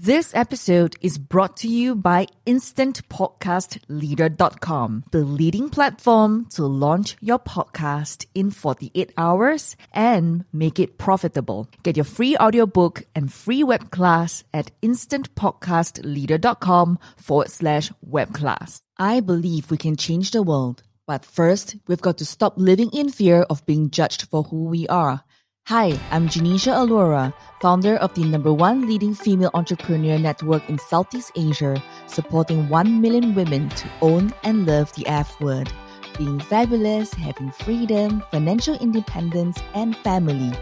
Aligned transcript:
This 0.00 0.32
episode 0.32 0.94
is 1.00 1.18
brought 1.18 1.56
to 1.56 1.66
you 1.66 1.96
by 1.96 2.28
InstantPodcastLeader.com, 2.46 5.04
the 5.10 5.24
leading 5.24 5.70
platform 5.70 6.46
to 6.50 6.66
launch 6.66 7.16
your 7.20 7.40
podcast 7.40 8.26
in 8.32 8.52
48 8.52 9.12
hours 9.18 9.74
and 9.92 10.44
make 10.52 10.78
it 10.78 10.98
profitable. 10.98 11.66
Get 11.82 11.96
your 11.96 12.04
free 12.04 12.36
audiobook 12.36 13.02
and 13.16 13.32
free 13.32 13.64
web 13.64 13.90
class 13.90 14.44
at 14.54 14.70
InstantPodcastLeader.com 14.82 16.98
forward 17.16 17.50
slash 17.50 17.90
web 18.00 18.32
class. 18.32 18.82
I 18.98 19.18
believe 19.18 19.68
we 19.68 19.78
can 19.78 19.96
change 19.96 20.30
the 20.30 20.44
world, 20.44 20.84
but 21.08 21.24
first, 21.24 21.74
we've 21.88 22.00
got 22.00 22.18
to 22.18 22.24
stop 22.24 22.54
living 22.56 22.90
in 22.92 23.10
fear 23.10 23.42
of 23.50 23.66
being 23.66 23.90
judged 23.90 24.28
for 24.30 24.44
who 24.44 24.66
we 24.66 24.86
are. 24.86 25.24
Hi, 25.68 26.00
I'm 26.10 26.30
Janisha 26.30 26.74
Alora, 26.74 27.34
founder 27.60 27.96
of 27.96 28.14
the 28.14 28.24
number 28.24 28.54
one 28.54 28.86
leading 28.86 29.12
female 29.12 29.50
entrepreneur 29.52 30.18
network 30.18 30.66
in 30.70 30.78
Southeast 30.78 31.30
Asia, 31.36 31.76
supporting 32.06 32.70
1 32.70 33.02
million 33.02 33.34
women 33.34 33.68
to 33.68 33.86
own 34.00 34.32
and 34.44 34.66
love 34.66 34.90
the 34.94 35.06
F 35.06 35.38
word, 35.42 35.70
being 36.16 36.40
fabulous, 36.40 37.12
having 37.12 37.50
freedom, 37.50 38.22
financial 38.30 38.76
independence, 38.78 39.58
and 39.74 39.94
family. 39.98 40.54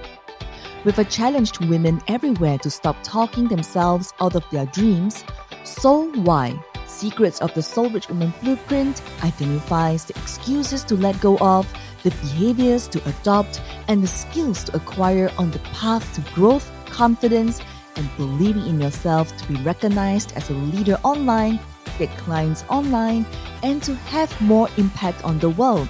With 0.85 0.99
a 0.99 1.05
challenge 1.05 1.53
to 1.53 1.69
women 1.69 2.03
everywhere 2.09 2.59
to 2.59 2.69
stop 2.69 2.97
talking 3.05 3.47
themselves 3.47 4.13
out 4.21 4.35
of 4.35 4.45
their 4.51 4.67
dreams, 4.67 5.23
Soul 5.63 6.11
Why? 6.15 6.61
Secrets 6.89 7.41
of 7.41 7.55
the 7.55 7.63
Soul 7.63 7.91
Rich 7.91 8.09
Woman 8.09 8.35
Blueprint 8.43 9.01
identifies 9.23 10.07
the 10.07 10.17
excuses 10.19 10.83
to 10.83 10.97
let 10.97 11.21
go 11.21 11.39
of 11.39 11.73
the 12.07 12.11
behaviors 12.23 12.87
to 12.87 13.03
adopt, 13.09 13.61
and 13.89 14.01
the 14.01 14.07
skills 14.07 14.63
to 14.63 14.77
acquire 14.77 15.29
on 15.39 15.51
the 15.51 15.59
path 15.75 16.15
to 16.15 16.21
growth, 16.35 16.71
confidence, 16.87 17.61
and 17.97 18.09
believing 18.17 18.65
in 18.65 18.81
yourself 18.81 19.37
to 19.37 19.49
be 19.49 19.57
recognized 19.63 20.33
as 20.37 20.49
a 20.49 20.53
leader 20.53 20.97
online, 21.03 21.59
get 21.99 22.09
clients 22.17 22.65
online, 22.69 23.27
and 23.65 23.83
to 23.83 23.93
have 23.97 24.41
more 24.41 24.69
impact 24.77 25.25
on 25.25 25.41
the 25.41 25.51
world. 25.51 25.89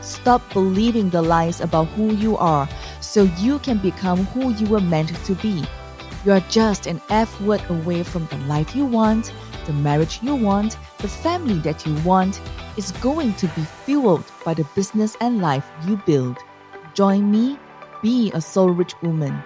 Stop 0.00 0.42
believing 0.52 1.10
the 1.10 1.20
lies 1.20 1.60
about 1.60 1.88
who 1.88 2.14
you 2.14 2.36
are 2.36 2.68
so 3.00 3.24
you 3.38 3.58
can 3.58 3.78
become 3.78 4.26
who 4.26 4.54
you 4.54 4.66
were 4.68 4.80
meant 4.80 5.12
to 5.24 5.34
be. 5.34 5.64
You 6.24 6.34
are 6.34 6.44
just 6.48 6.86
an 6.86 7.00
F 7.10 7.40
word 7.40 7.62
away 7.68 8.04
from 8.04 8.26
the 8.26 8.38
life 8.46 8.76
you 8.76 8.84
want, 8.84 9.32
the 9.66 9.72
marriage 9.72 10.20
you 10.22 10.36
want, 10.36 10.78
the 10.98 11.08
family 11.08 11.58
that 11.60 11.84
you 11.84 11.94
want, 12.04 12.40
is 12.78 12.92
going 13.02 13.34
to 13.34 13.48
be 13.48 13.62
fueled 13.84 14.24
by 14.44 14.54
the 14.54 14.62
business 14.76 15.16
and 15.20 15.40
life 15.40 15.68
you 15.84 15.96
build. 16.06 16.38
Join 16.94 17.28
me, 17.28 17.58
be 18.02 18.30
a 18.32 18.40
soul 18.40 18.70
rich 18.70 18.94
woman. 19.02 19.36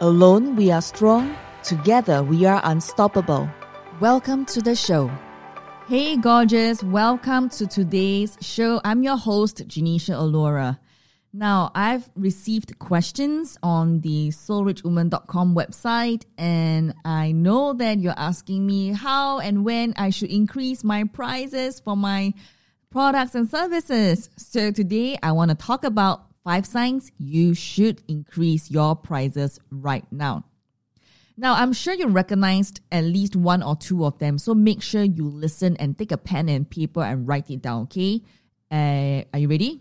Alone 0.00 0.56
we 0.56 0.70
are 0.70 0.80
strong, 0.80 1.36
together 1.62 2.22
we 2.22 2.46
are 2.46 2.62
unstoppable. 2.64 3.46
Welcome 4.00 4.46
to 4.46 4.62
the 4.62 4.74
show. 4.74 5.10
Hey, 5.86 6.16
gorgeous. 6.16 6.82
Welcome 6.82 7.50
to 7.50 7.66
today's 7.66 8.38
show. 8.40 8.80
I'm 8.82 9.02
your 9.02 9.18
host, 9.18 9.68
Janisha 9.68 10.18
Alora. 10.18 10.80
Now, 11.34 11.72
I've 11.74 12.10
received 12.16 12.78
questions 12.78 13.58
on 13.62 14.00
the 14.00 14.28
soulrichwoman.com 14.28 15.54
website, 15.54 16.24
and 16.38 16.94
I 17.04 17.32
know 17.32 17.74
that 17.74 17.98
you're 17.98 18.14
asking 18.16 18.66
me 18.66 18.92
how 18.92 19.40
and 19.40 19.62
when 19.62 19.92
I 19.98 20.08
should 20.08 20.30
increase 20.30 20.82
my 20.82 21.04
prices 21.04 21.80
for 21.80 21.96
my 21.96 22.32
products 22.92 23.34
and 23.34 23.50
services. 23.50 24.28
So 24.36 24.70
today 24.70 25.18
I 25.22 25.32
want 25.32 25.50
to 25.50 25.56
talk 25.56 25.82
about 25.82 26.26
five 26.44 26.66
signs 26.66 27.10
you 27.18 27.54
should 27.54 28.02
increase 28.06 28.70
your 28.70 28.94
prices 28.94 29.58
right 29.70 30.04
now. 30.12 30.44
Now, 31.38 31.54
I'm 31.54 31.72
sure 31.72 31.94
you 31.94 32.08
recognized 32.08 32.80
at 32.92 33.04
least 33.04 33.34
one 33.34 33.62
or 33.62 33.74
two 33.74 34.04
of 34.04 34.18
them, 34.18 34.36
so 34.36 34.54
make 34.54 34.82
sure 34.82 35.02
you 35.02 35.26
listen 35.26 35.76
and 35.78 35.96
take 35.96 36.12
a 36.12 36.18
pen 36.18 36.50
and 36.50 36.68
paper 36.68 37.02
and 37.02 37.26
write 37.26 37.50
it 37.50 37.62
down, 37.62 37.84
okay? 37.84 38.20
Uh, 38.70 39.24
are 39.32 39.38
you 39.38 39.48
ready? 39.48 39.80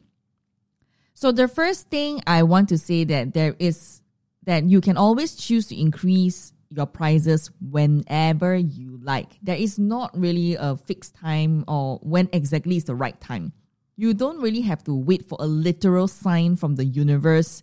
So 1.13 1.33
the 1.33 1.49
first 1.49 1.89
thing 1.89 2.21
I 2.25 2.43
want 2.43 2.69
to 2.69 2.77
say 2.77 3.03
that 3.03 3.33
there 3.33 3.55
is 3.59 4.01
that 4.43 4.63
you 4.63 4.79
can 4.79 4.95
always 4.95 5.35
choose 5.35 5.67
to 5.67 5.79
increase 5.79 6.53
your 6.71 6.85
prices 6.85 7.51
whenever 7.69 8.55
you 8.55 8.99
like. 9.03 9.37
There 9.41 9.55
is 9.55 9.77
not 9.77 10.17
really 10.17 10.55
a 10.55 10.77
fixed 10.77 11.15
time 11.15 11.65
or 11.67 11.99
when 12.01 12.29
exactly 12.33 12.77
is 12.77 12.85
the 12.85 12.95
right 12.95 13.19
time. 13.19 13.53
You 13.97 14.13
don't 14.13 14.41
really 14.41 14.61
have 14.61 14.83
to 14.85 14.95
wait 14.95 15.25
for 15.27 15.37
a 15.39 15.45
literal 15.45 16.07
sign 16.07 16.55
from 16.55 16.75
the 16.75 16.85
universe 16.85 17.61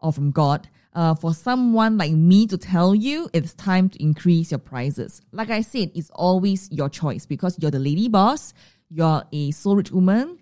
or 0.00 0.12
from 0.12 0.30
God 0.30 0.68
uh, 0.94 1.14
for 1.14 1.32
someone 1.34 1.96
like 1.96 2.12
me 2.12 2.46
to 2.46 2.58
tell 2.58 2.94
you 2.94 3.28
it's 3.32 3.54
time 3.54 3.88
to 3.90 4.02
increase 4.02 4.50
your 4.50 4.58
prices. 4.58 5.20
Like 5.32 5.50
I 5.50 5.60
said, 5.60 5.92
it's 5.94 6.10
always 6.10 6.68
your 6.72 6.88
choice 6.88 7.26
because 7.26 7.56
you're 7.60 7.70
the 7.70 7.78
lady 7.78 8.08
boss, 8.08 8.54
you're 8.90 9.22
a 9.30 9.50
soul 9.52 9.76
rich 9.76 9.92
woman. 9.92 10.38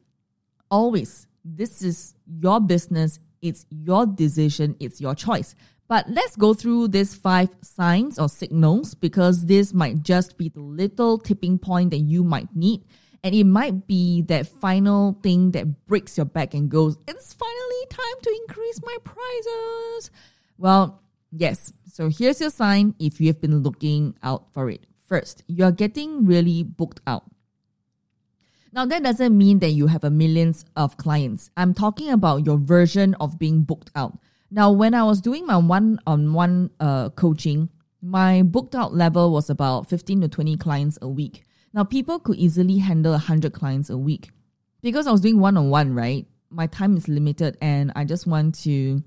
Always, 0.71 1.27
this 1.45 1.83
is 1.83 2.15
your 2.27 2.61
business, 2.61 3.19
it's 3.43 3.67
your 3.71 4.07
decision, 4.07 4.77
it's 4.81 5.01
your 5.01 5.15
choice. 5.15 5.55
But 5.89 6.11
let's 6.11 6.35
go 6.35 6.53
through 6.53 6.89
these 6.89 7.15
five 7.15 7.51
signs 7.63 8.19
or 8.19 8.29
signals 8.29 8.95
because 8.95 9.47
this 9.47 9.73
might 9.73 10.03
just 10.03 10.37
be 10.37 10.49
the 10.49 10.61
little 10.61 11.19
tipping 11.19 11.59
point 11.59 11.91
that 11.91 11.99
you 11.99 12.25
might 12.25 12.55
need. 12.57 12.85
And 13.23 13.35
it 13.35 13.45
might 13.45 13.87
be 13.87 14.23
that 14.23 14.47
final 14.47 15.19
thing 15.23 15.53
that 15.53 15.87
breaks 15.87 16.17
your 16.17 16.27
back 16.27 16.55
and 16.55 16.69
goes, 16.69 16.97
it's 17.07 17.35
finally 17.35 17.87
time 17.89 18.23
to 18.23 18.41
increase 18.43 18.81
my 18.83 18.97
prices. 19.05 20.11
Well, 20.59 21.03
yes. 21.31 21.73
So 21.93 22.09
here's 22.09 22.41
your 22.41 22.51
sign 22.51 22.95
if 22.99 23.21
you 23.21 23.29
have 23.29 23.41
been 23.41 23.63
looking 23.63 24.17
out 24.23 24.53
for 24.53 24.71
it. 24.71 24.87
First, 25.07 25.45
you're 25.47 25.73
getting 25.73 26.27
really 26.27 26.63
booked 26.65 27.01
out. 27.07 27.25
Now, 28.73 28.85
that 28.87 29.03
doesn't 29.03 29.37
mean 29.37 29.61
that 29.61 29.71
you 29.71 29.87
have 29.87 30.05
a 30.05 30.11
millions 30.11 30.65
of 30.77 30.97
clients. 30.97 31.51
I'm 31.57 31.73
talking 31.73 32.11
about 32.11 32.45
your 32.45 32.59
version 32.59 33.15
of 33.15 33.39
being 33.39 33.63
booked 33.63 33.91
out. 33.95 34.19
Now, 34.51 34.71
when 34.71 34.95
I 34.95 35.03
was 35.05 35.21
doing 35.21 35.47
my 35.47 35.57
one 35.57 35.99
on 36.07 36.33
one 36.33 36.71
uh, 36.79 37.11
coaching, 37.11 37.69
my 38.01 38.43
booked 38.43 38.75
out 38.75 38.95
level 38.95 39.33
was 39.33 39.51
about 39.51 39.89
15 39.89 40.23
to 40.23 40.29
20 40.29 40.57
clients 40.57 40.99
a 41.03 41.09
week. 41.09 41.45
Now, 41.73 41.85
people 41.85 42.19
could 42.19 42.37
easily 42.37 42.79
handle 42.79 43.13
100 43.13 43.53
clients 43.53 43.91
a 43.91 43.99
week. 43.99 44.31
Because 44.83 45.07
I 45.07 45.13
was 45.13 45.21
doing 45.21 45.41
one 45.41 45.57
on 45.57 45.71
one, 45.71 45.95
right? 45.95 46.27
My 46.49 46.69
time 46.69 46.97
is 46.97 47.09
limited 47.09 47.57
and 47.61 47.93
I 47.97 48.05
just 48.05 48.27
want 48.27 48.55
to 48.63 49.03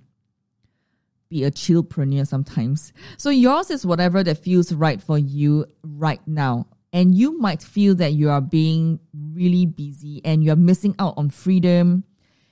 be 1.30 1.44
a 1.44 1.52
chillpreneur 1.52 2.28
sometimes. 2.28 2.92
So 3.18 3.30
yours 3.30 3.70
is 3.70 3.86
whatever 3.86 4.24
that 4.24 4.40
feels 4.40 4.74
right 4.74 5.02
for 5.02 5.18
you 5.18 5.66
right 5.84 6.20
now. 6.28 6.68
And 6.92 7.16
you 7.16 7.40
might 7.40 7.62
feel 7.62 7.96
that 7.96 8.14
you 8.14 8.30
are 8.30 8.42
being 8.42 9.00
really 9.14 9.68
busy 9.68 10.22
and 10.26 10.44
you're 10.44 10.56
missing 10.56 10.96
out 10.98 11.14
on 11.18 11.30
freedom. 11.30 12.04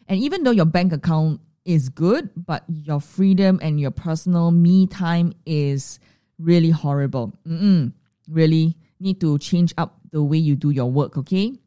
And 0.07 0.19
even 0.19 0.43
though 0.43 0.51
your 0.51 0.65
bank 0.65 0.93
account 0.93 1.41
is 1.67 1.89
good, 1.89 2.31
but 2.35 2.63
your 2.67 3.01
freedom 3.01 3.59
and 3.61 3.79
your 3.79 3.91
personal 3.91 4.50
me 4.51 4.88
time 4.88 5.33
is 5.45 6.00
really 6.39 6.72
horrible. 6.72 7.33
Mm-mm. 7.45 7.91
Really 8.29 8.78
need 9.00 9.19
to 9.22 9.38
change 9.38 9.73
up 9.78 10.00
the 10.11 10.23
way 10.23 10.38
you 10.38 10.55
do 10.55 10.69
your 10.69 10.89
work, 10.89 11.17
okay? 11.17 11.59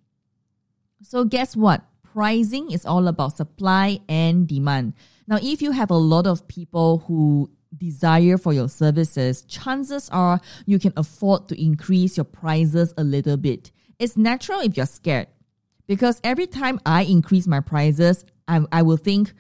So, 1.03 1.25
guess 1.25 1.55
what? 1.55 1.85
Pricing 2.03 2.73
is 2.73 2.85
all 2.85 3.07
about 3.07 3.37
supply 3.37 4.01
and 4.09 4.49
demand. 4.49 4.95
Now, 5.29 5.39
if 5.41 5.63
you 5.63 5.71
have 5.71 5.91
a 5.91 5.97
lot 5.97 6.27
of 6.27 6.49
people 6.49 7.05
who 7.07 7.51
desire 7.77 8.37
for 8.37 8.53
your 8.53 8.69
services, 8.69 9.43
chances 9.43 10.09
are 10.11 10.41
you 10.67 10.79
can 10.79 10.93
afford 10.97 11.47
to 11.49 11.63
increase 11.63 12.17
your 12.17 12.25
prices 12.25 12.93
a 12.97 13.05
little 13.05 13.37
bit. 13.37 13.71
It's 13.99 14.17
natural 14.17 14.61
if 14.61 14.77
you're 14.77 14.87
scared 14.87 15.29
because 15.87 16.21
every 16.25 16.47
time 16.47 16.81
I 16.87 17.03
increase 17.03 17.47
my 17.47 17.61
prices, 17.61 18.25
I, 18.49 18.65
I 18.73 18.83
will 18.83 18.97
think, 18.97 19.33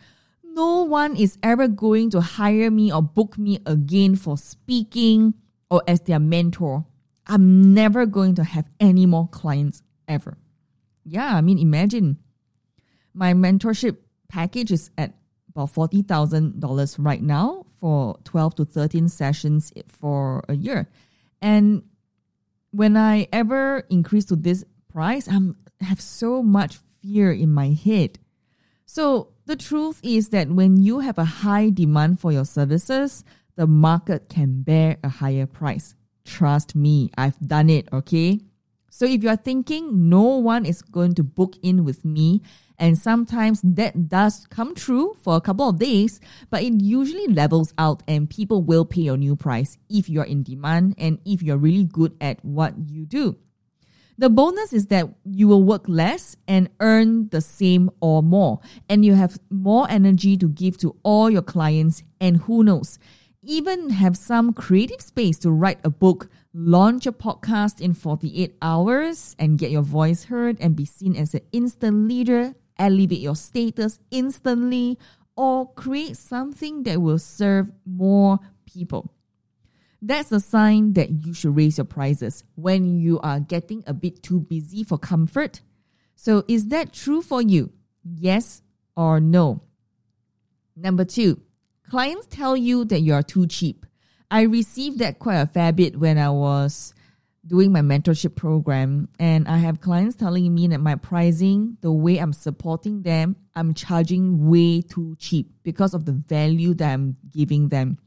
no 0.55 0.83
one 0.83 1.17
is 1.17 1.39
ever 1.43 1.69
going 1.69 2.11
to 2.11 2.21
hire 2.21 2.71
me 2.71 2.93
or 2.93 3.03
book 3.03 3.39
me 3.39 3.61
again 3.67 4.17
for 4.17 4.37
speaking 4.37 5.35
or 5.71 5.83
as 5.87 6.01
their 6.03 6.19
mentor. 6.19 6.85
I'm 7.27 7.75
never 7.75 8.07
going 8.07 8.35
to 8.37 8.45
have 8.45 8.69
any 8.81 9.07
more 9.07 9.29
clients 9.29 9.83
ever. 10.09 10.37
Yeah, 11.05 11.35
I 11.37 11.41
mean, 11.41 11.59
imagine 11.59 12.19
my 13.15 13.35
mentorship 13.35 13.97
package 14.29 14.73
is 14.73 14.91
at 14.99 15.15
about 15.49 15.73
$40,000 15.73 16.97
right 16.99 17.23
now 17.23 17.67
for 17.79 18.19
12 18.25 18.55
to 18.57 18.65
13 18.65 19.09
sessions 19.09 19.73
for 19.89 20.45
a 20.49 20.55
year. 20.55 20.89
And 21.41 21.83
when 22.73 22.97
I 22.97 23.29
ever 23.33 23.85
increase 23.91 24.27
to 24.27 24.37
this 24.37 24.65
price, 24.93 25.29
I'm 25.29 25.57
have 25.81 26.01
so 26.01 26.43
much 26.43 26.79
fear 27.03 27.33
in 27.33 27.51
my 27.53 27.71
head. 27.71 28.19
So 28.93 29.29
the 29.47 29.55
truth 29.55 30.01
is 30.03 30.31
that 30.31 30.51
when 30.51 30.83
you 30.83 30.99
have 30.99 31.17
a 31.17 31.25
high 31.25 31.71
demand 31.71 32.19
for 32.19 32.33
your 32.33 32.45
services, 32.45 33.23
the 33.55 33.69
market 33.69 34.29
can 34.29 34.63
bear 34.63 34.97
a 35.05 35.09
higher 35.09 35.47
price. 35.47 35.95
Trust 36.25 36.75
me, 36.75 37.09
I've 37.17 37.39
done 37.39 37.71
it, 37.71 37.87
okay? 37.93 38.41
So 38.91 39.05
if 39.05 39.23
you 39.23 39.29
are 39.29 39.37
thinking 39.37 40.09
no 40.09 40.23
one 40.23 40.67
is 40.67 40.83
going 40.83 41.15
to 41.15 41.23
book 41.23 41.55
in 41.63 41.85
with 41.85 42.05
me 42.05 42.43
And 42.81 42.99
sometimes 42.99 43.61
that 43.63 44.09
does 44.09 44.47
come 44.49 44.75
true 44.75 45.15
for 45.21 45.37
a 45.37 45.41
couple 45.41 45.69
of 45.69 45.79
days, 45.79 46.19
but 46.49 46.63
it 46.63 46.81
usually 46.81 47.27
levels 47.29 47.75
out 47.77 48.03
and 48.09 48.29
people 48.29 48.63
will 48.63 48.87
pay 48.87 49.03
your 49.03 49.19
new 49.19 49.37
price 49.37 49.77
if 49.91 50.09
you're 50.09 50.25
in 50.25 50.43
demand 50.43 50.95
and 50.97 51.21
if 51.27 51.43
you're 51.43 51.59
really 51.59 51.85
good 51.85 52.17
at 52.23 52.43
what 52.43 52.73
you 52.79 53.05
do. 53.05 53.37
The 54.21 54.29
bonus 54.29 54.75
is 54.75 54.89
that 54.89 55.09
you 55.25 55.49
will 55.49 55.65
work 55.65 55.89
less 55.89 56.37
and 56.47 56.69
earn 56.79 57.31
the 57.31 57.41
same 57.41 57.89
or 58.03 58.23
more, 58.23 58.61
and 58.87 59.03
you 59.03 59.15
have 59.15 59.41
more 59.49 59.87
energy 59.89 60.37
to 60.37 60.47
give 60.47 60.77
to 60.81 60.95
all 61.03 61.31
your 61.31 61.41
clients, 61.41 62.03
and 62.21 62.37
who 62.37 62.63
knows, 62.63 62.99
even 63.43 63.89
have 63.89 64.19
some 64.19 64.53
creative 64.53 65.01
space 65.01 65.39
to 65.39 65.51
write 65.51 65.79
a 65.85 65.89
book, 65.89 66.29
launch 66.53 67.07
a 67.07 67.13
podcast 67.13 67.81
in 67.81 67.95
48 67.95 68.57
hours, 68.61 69.35
and 69.39 69.59
get 69.59 69.71
your 69.71 69.81
voice 69.81 70.25
heard 70.25 70.59
and 70.61 70.77
be 70.77 70.85
seen 70.85 71.17
as 71.17 71.33
an 71.33 71.41
instant 71.53 72.07
leader, 72.07 72.55
elevate 72.79 73.21
your 73.21 73.37
status 73.37 74.01
instantly, 74.11 74.99
or 75.35 75.73
create 75.73 76.19
something 76.19 76.83
that 76.83 77.01
will 77.01 77.19
serve 77.19 77.73
more 77.87 78.39
people. 78.67 79.15
That's 80.03 80.33
a 80.33 80.41
sign 80.41 80.95
that 80.95 81.11
you 81.11 81.35
should 81.35 81.55
raise 81.55 81.77
your 81.77 81.85
prices 81.85 82.45
when 82.55 82.99
you 83.01 83.21
are 83.21 83.41
getting 83.41 83.85
a 83.87 83.93
bit 83.93 84.23
too 84.23 84.41
busy 84.41 84.83
for 84.83 84.97
comfort. 84.97 85.61
So, 86.17 86.45
is 86.49 86.69
that 86.69 86.93
true 86.93 87.23
for 87.23 87.43
you? 87.43 87.73
Yes 88.03 88.63
or 88.97 89.21
no? 89.21 89.63
Number 90.75 91.05
two, 91.05 91.41
clients 91.89 92.27
tell 92.27 92.57
you 92.57 92.85
that 92.87 93.01
you 93.01 93.13
are 93.13 93.23
too 93.23 93.47
cheap. 93.47 93.85
I 94.31 94.43
received 94.43 95.01
that 95.01 95.19
quite 95.19 95.41
a 95.41 95.47
fair 95.47 95.73
bit 95.73 95.99
when 95.99 96.17
I 96.17 96.31
was 96.31 96.95
doing 97.47 97.73
my 97.73 97.81
mentorship 97.81 98.37
program, 98.37 99.09
and 99.19 99.49
I 99.49 99.59
have 99.59 99.81
clients 99.81 100.15
telling 100.15 100.55
me 100.55 100.69
that 100.69 100.81
my 100.81 100.95
pricing, 100.95 101.77
the 101.81 101.91
way 101.91 102.19
I'm 102.19 102.33
supporting 102.33 103.03
them, 103.03 103.37
I'm 103.55 103.75
charging 103.75 104.49
way 104.49 104.83
too 104.83 105.17
cheap 105.19 105.51
because 105.63 105.95
of 105.95 106.05
the 106.05 106.13
value 106.13 106.75
that 106.75 106.93
I'm 106.93 107.17
giving 107.29 107.69
them. 107.69 107.99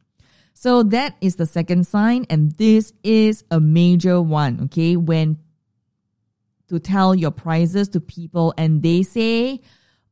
So 0.54 0.84
that 0.84 1.18
is 1.20 1.36
the 1.36 1.46
second 1.46 1.88
sign, 1.88 2.26
and 2.30 2.52
this 2.54 2.94
is 3.04 3.44
a 3.52 3.60
major 3.60 4.22
one, 4.22 4.62
okay? 4.66 4.96
When 4.96 5.40
to 6.68 6.80
tell 6.80 7.14
your 7.14 7.32
prices 7.32 7.90
to 7.90 8.00
people 8.00 8.54
and 8.58 8.82
they 8.82 9.04
say, 9.04 9.62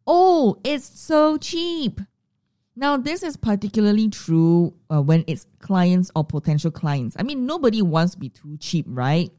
Oh, 0.05 0.57
it's 0.63 0.99
so 0.99 1.37
cheap. 1.37 2.01
Now, 2.75 2.97
this 2.97 3.21
is 3.21 3.37
particularly 3.37 4.09
true 4.09 4.73
uh, 4.89 5.01
when 5.01 5.23
it's 5.27 5.45
clients 5.59 6.09
or 6.15 6.23
potential 6.23 6.71
clients. 6.71 7.15
I 7.19 7.23
mean, 7.23 7.45
nobody 7.45 7.81
wants 7.81 8.13
to 8.13 8.19
be 8.19 8.29
too 8.29 8.57
cheap, 8.57 8.85
right? 8.87 9.31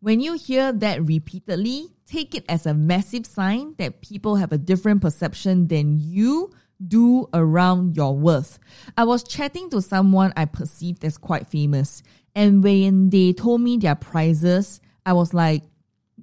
When 0.00 0.20
you 0.20 0.34
hear 0.34 0.72
that 0.72 1.04
repeatedly, 1.04 1.88
take 2.06 2.34
it 2.34 2.44
as 2.48 2.66
a 2.66 2.74
massive 2.74 3.26
sign 3.26 3.74
that 3.78 4.02
people 4.02 4.36
have 4.36 4.52
a 4.52 4.58
different 4.58 5.00
perception 5.00 5.68
than 5.68 5.98
you 5.98 6.50
do 6.88 7.28
around 7.32 7.96
your 7.96 8.16
worth. 8.16 8.58
I 8.96 9.04
was 9.04 9.22
chatting 9.22 9.70
to 9.70 9.82
someone 9.82 10.32
I 10.36 10.44
perceived 10.44 11.04
as 11.04 11.18
quite 11.18 11.46
famous, 11.46 12.02
and 12.34 12.62
when 12.62 13.10
they 13.10 13.32
told 13.32 13.60
me 13.60 13.76
their 13.76 13.94
prices, 13.94 14.80
I 15.04 15.12
was 15.12 15.34
like, 15.34 15.62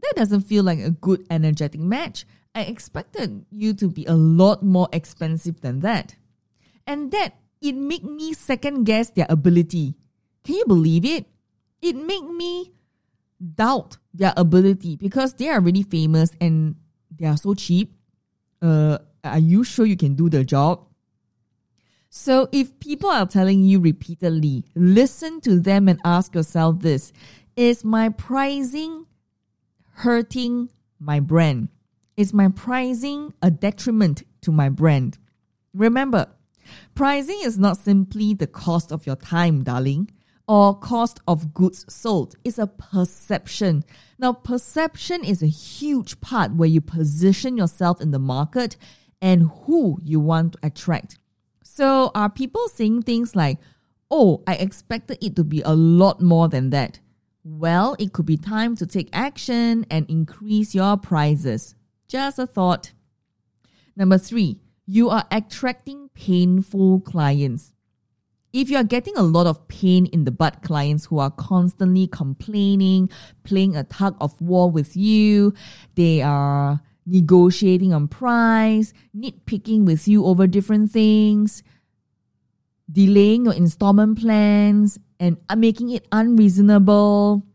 that 0.02 0.14
doesn't 0.16 0.42
feel 0.42 0.64
like 0.64 0.80
a 0.80 0.92
good 0.92 1.26
energetic 1.30 1.80
match. 1.80 2.26
I 2.56 2.62
expected 2.64 3.46
you 3.52 3.74
to 3.76 3.90
be 3.90 4.06
a 4.06 4.14
lot 4.14 4.64
more 4.64 4.90
expensive 4.92 5.62
than 5.62 5.82
that. 5.82 6.16
And 6.88 7.12
that 7.12 7.36
it 7.62 7.74
made 7.76 8.04
me 8.04 8.34
second 8.34 8.86
guess 8.86 9.12
their 9.12 9.28
ability. 9.30 9.96
Can 10.44 10.56
you 10.56 10.66
believe 10.66 11.06
it? 11.06 11.28
It 11.82 11.96
made 11.96 12.24
me 12.24 12.74
doubt 13.56 13.98
their 14.14 14.34
ability 14.36 14.96
because 14.98 15.34
they 15.34 15.50
are 15.50 15.60
really 15.60 15.84
famous 15.84 16.32
and 16.42 16.76
they 17.16 17.28
are 17.28 17.38
so 17.38 17.54
cheap. 17.54 17.94
Uh, 18.62 18.98
are 19.24 19.40
you 19.40 19.64
sure 19.64 19.86
you 19.86 19.98
can 19.98 20.16
do 20.16 20.30
the 20.30 20.44
job? 20.44 20.86
So, 22.10 22.50
if 22.52 22.80
people 22.80 23.10
are 23.10 23.28
telling 23.28 23.64
you 23.64 23.80
repeatedly, 23.80 24.66
listen 24.76 25.42
to 25.42 25.60
them 25.60 25.88
and 25.88 26.00
ask 26.04 26.34
yourself 26.34 26.80
this 26.80 27.14
Is 27.56 27.84
my 27.84 28.10
pricing 28.10 29.06
hurting 29.94 30.70
my 31.00 31.20
brand? 31.20 31.70
Is 32.18 32.34
my 32.34 32.50
pricing 32.50 33.34
a 33.42 33.52
detriment 33.52 34.24
to 34.42 34.52
my 34.52 34.70
brand? 34.70 35.20
Remember, 35.74 36.28
pricing 36.96 37.40
is 37.44 37.60
not 37.60 37.78
simply 37.78 38.34
the 38.34 38.48
cost 38.48 38.92
of 38.92 39.06
your 39.06 39.16
time, 39.16 39.64
darling 39.64 40.10
or 40.50 40.74
cost 40.74 41.20
of 41.28 41.54
goods 41.54 41.86
sold. 41.88 42.36
It's 42.44 42.58
a 42.58 42.66
perception. 42.66 43.84
Now, 44.18 44.34
perception 44.34 45.24
is 45.24 45.44
a 45.44 45.48
huge 45.48 46.20
part 46.22 46.56
where 46.56 46.68
you 46.68 46.82
position 46.82 47.56
yourself 47.56 48.02
in 48.02 48.10
the 48.10 48.18
market 48.18 48.76
and 49.22 49.50
who 49.66 50.00
you 50.04 50.20
want 50.20 50.54
to 50.54 50.60
attract. 50.64 51.18
So, 51.64 52.12
are 52.16 52.30
people 52.30 52.68
saying 52.70 53.04
things 53.04 53.36
like, 53.36 53.60
oh, 54.12 54.44
I 54.48 54.56
expected 54.56 55.18
it 55.22 55.36
to 55.36 55.44
be 55.44 55.62
a 55.62 55.74
lot 55.74 56.22
more 56.22 56.48
than 56.48 56.72
that? 56.72 57.00
Well, 57.44 57.96
it 58.00 58.12
could 58.12 58.26
be 58.26 58.38
time 58.38 58.76
to 58.78 58.86
take 58.86 59.10
action 59.14 59.86
and 59.90 60.10
increase 60.10 60.76
your 60.76 60.98
prices. 60.98 61.76
Just 62.08 62.40
a 62.40 62.48
thought. 62.48 62.92
Number 63.96 64.18
three, 64.18 64.60
you 64.86 65.10
are 65.10 65.26
attracting 65.32 66.10
painful 66.14 67.02
clients. 67.02 67.74
If 68.52 68.70
you're 68.70 68.84
getting 68.84 69.16
a 69.16 69.22
lot 69.22 69.46
of 69.46 69.68
pain 69.68 70.08
in 70.08 70.26
the 70.26 70.32
butt 70.32 70.64
clients 70.64 71.06
who 71.06 71.20
are 71.20 71.30
constantly 71.30 72.08
complaining, 72.08 73.10
playing 73.44 73.76
a 73.76 73.84
tug 73.84 74.18
of 74.20 74.40
war 74.42 74.72
with 74.72 74.98
you, 74.98 75.54
they 75.94 76.22
are 76.22 76.82
negotiating 77.10 77.94
on 77.94 78.08
price, 78.08 78.94
nitpicking 79.16 79.86
with 79.86 80.08
you 80.08 80.26
over 80.26 80.48
different 80.48 80.92
things, 80.92 81.64
delaying 82.92 83.46
your 83.46 83.54
installment 83.54 84.20
plans, 84.20 85.00
and 85.20 85.38
uh, 85.50 85.56
making 85.56 85.90
it 85.90 86.08
unreasonable, 86.12 87.46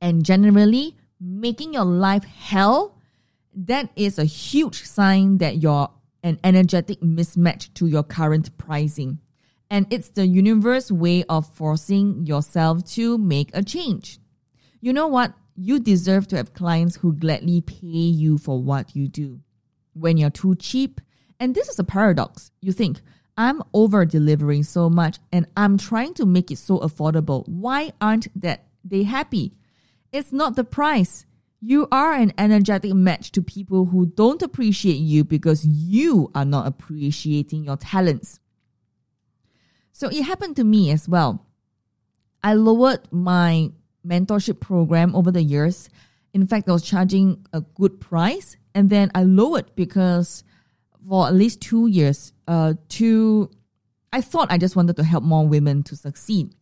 and 0.00 0.24
generally 0.24 0.96
making 1.20 1.72
your 1.72 1.84
life 1.84 2.24
hell, 2.24 2.98
that 3.54 3.90
is 3.96 4.18
a 4.18 4.24
huge 4.24 4.82
sign 4.82 5.38
that 5.38 5.62
you're 5.62 5.88
an 6.22 6.38
energetic 6.42 7.00
mismatch 7.00 7.72
to 7.74 7.86
your 7.86 8.02
current 8.02 8.56
pricing. 8.58 9.18
And 9.70 9.86
it's 9.90 10.08
the 10.08 10.26
universe 10.26 10.90
way 10.90 11.24
of 11.24 11.46
forcing 11.54 12.26
yourself 12.26 12.84
to 12.92 13.18
make 13.18 13.50
a 13.54 13.62
change. 13.62 14.18
You 14.80 14.92
know 14.92 15.06
what? 15.06 15.32
You 15.56 15.78
deserve 15.78 16.28
to 16.28 16.36
have 16.36 16.54
clients 16.54 16.96
who 16.96 17.12
gladly 17.12 17.60
pay 17.60 17.86
you 17.86 18.38
for 18.38 18.62
what 18.62 18.96
you 18.96 19.08
do. 19.08 19.40
When 19.92 20.16
you're 20.16 20.30
too 20.30 20.56
cheap, 20.56 21.00
and 21.38 21.54
this 21.54 21.68
is 21.68 21.78
a 21.78 21.84
paradox, 21.84 22.50
you 22.60 22.72
think, 22.72 23.00
I'm 23.36 23.62
over 23.72 24.04
delivering 24.04 24.62
so 24.62 24.88
much 24.88 25.18
and 25.32 25.46
I'm 25.56 25.76
trying 25.76 26.14
to 26.14 26.26
make 26.26 26.50
it 26.50 26.58
so 26.58 26.78
affordable. 26.78 27.46
Why 27.48 27.92
aren't 28.00 28.28
that 28.40 28.66
they 28.84 29.02
happy? 29.02 29.54
It's 30.12 30.32
not 30.32 30.54
the 30.54 30.64
price. 30.64 31.26
You 31.60 31.88
are 31.90 32.12
an 32.12 32.32
energetic 32.38 32.92
match 32.94 33.32
to 33.32 33.42
people 33.42 33.86
who 33.86 34.06
don't 34.06 34.42
appreciate 34.42 34.98
you 34.98 35.24
because 35.24 35.66
you 35.66 36.30
are 36.34 36.44
not 36.44 36.66
appreciating 36.66 37.64
your 37.64 37.76
talents. 37.76 38.38
So 39.92 40.08
it 40.08 40.22
happened 40.22 40.56
to 40.56 40.64
me 40.64 40.90
as 40.90 41.08
well. 41.08 41.46
I 42.42 42.54
lowered 42.54 43.10
my 43.10 43.70
mentorship 44.06 44.60
program 44.60 45.14
over 45.14 45.30
the 45.30 45.42
years. 45.42 45.88
In 46.32 46.46
fact, 46.46 46.68
I 46.68 46.72
was 46.72 46.82
charging 46.82 47.46
a 47.52 47.60
good 47.60 48.00
price 48.00 48.56
and 48.74 48.90
then 48.90 49.10
I 49.14 49.22
lowered 49.22 49.74
because 49.76 50.44
for 51.08 51.26
at 51.26 51.34
least 51.34 51.60
two 51.60 51.86
years, 51.86 52.32
uh, 52.48 52.74
to 52.90 53.50
I 54.12 54.20
thought 54.20 54.50
I 54.50 54.58
just 54.58 54.76
wanted 54.76 54.96
to 54.96 55.04
help 55.04 55.24
more 55.24 55.46
women 55.46 55.82
to 55.84 55.96
succeed. 55.96 56.54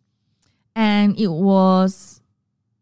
And 0.74 1.18
it 1.20 1.28
was 1.28 2.22